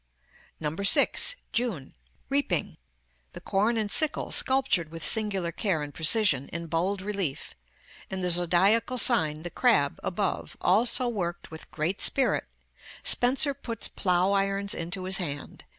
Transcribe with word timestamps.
6. 0.83 1.35
JUNE. 1.53 1.93
Reaping. 2.27 2.77
The 3.33 3.39
corn 3.39 3.77
and 3.77 3.91
sickle 3.91 4.31
sculptured 4.31 4.89
with 4.89 5.03
singular 5.03 5.51
care 5.51 5.83
and 5.83 5.93
precision, 5.93 6.49
in 6.49 6.65
bold 6.65 7.03
relief, 7.03 7.53
and 8.09 8.23
the 8.23 8.31
zodiacal 8.31 8.97
sign, 8.97 9.43
the 9.43 9.51
Crab, 9.51 9.99
above, 10.01 10.57
also 10.59 11.07
worked 11.07 11.51
with 11.51 11.69
great 11.69 12.01
spirit. 12.01 12.45
Spenser 13.03 13.53
puts 13.53 13.87
plough 13.87 14.31
irons 14.31 14.73
into 14.73 15.03
his 15.03 15.17
hand. 15.17 15.65